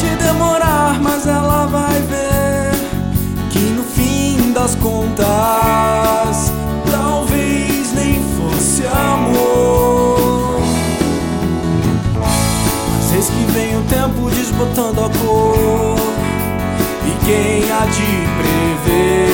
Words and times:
Pode 0.00 0.16
demorar, 0.16 0.98
mas 1.02 1.26
ela 1.26 1.66
vai 1.66 2.00
ver 2.00 2.72
que 3.50 3.58
no 3.58 3.82
fim 3.82 4.50
das 4.50 4.74
contas 4.76 5.26
talvez 6.90 7.92
nem 7.92 8.14
fosse 8.34 8.86
amor. 8.86 10.58
Mas 12.18 13.12
eis 13.12 13.28
que 13.28 13.52
vem 13.52 13.76
o 13.76 13.82
tempo 13.82 14.30
desbotando 14.30 15.04
a 15.04 15.10
cor 15.18 15.98
e 17.06 17.26
quem 17.26 17.70
há 17.70 17.84
de 17.84 18.86
prever? 18.86 19.29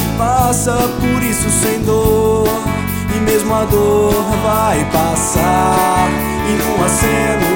Se 0.00 0.08
passa 0.16 0.76
por 1.00 1.22
isso 1.22 1.50
sem 1.50 1.80
dor, 1.82 2.48
e 3.14 3.20
mesmo 3.20 3.54
a 3.54 3.64
dor 3.64 4.24
vai 4.42 4.84
passar. 4.90 6.08
E 6.48 6.52
num 6.52 6.84
aceno 6.84 7.49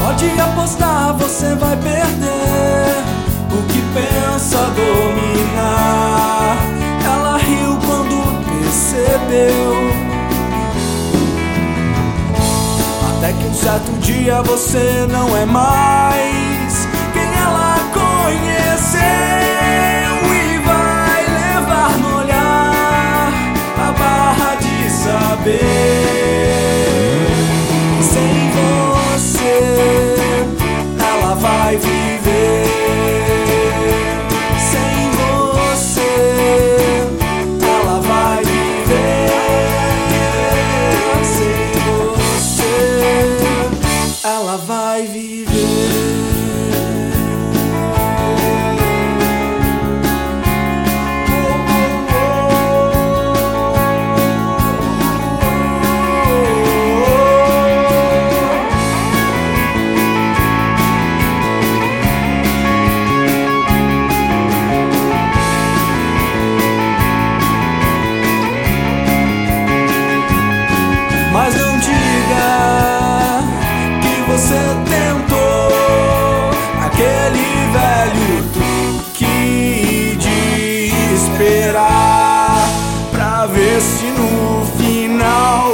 Pode 0.00 0.40
apostar, 0.40 1.14
você 1.16 1.54
vai 1.54 1.76
perder 1.76 3.04
o 3.52 3.62
que 3.68 3.80
pensa 3.94 4.58
dominar. 4.74 6.56
Ela 7.04 7.36
riu 7.36 7.78
quando 7.86 8.16
percebeu. 8.44 9.81
Um 13.52 13.54
certo 13.54 13.92
dia 14.00 14.42
você 14.42 15.06
não 15.10 15.36
é 15.36 15.44
mais 15.44 16.88
quem 17.12 17.22
ela 17.22 17.76
conheceu 17.92 19.02
e 20.32 20.58
vai 20.58 21.26
levar 21.26 21.98
no 21.98 22.18
olhar 22.20 23.32
a 23.76 23.92
barra 23.92 24.54
de 24.54 24.90
saber. 24.90 25.81
Viver. 45.22 46.01
Se 83.82 84.06
no 84.06 84.64
final 84.78 85.72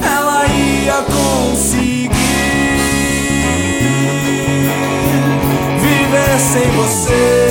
ela 0.00 0.46
ia 0.46 1.02
conseguir 1.02 2.10
viver 5.80 6.38
sem 6.38 6.70
você. 6.70 7.41